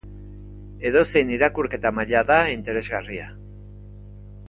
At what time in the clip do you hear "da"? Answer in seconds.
2.33-2.41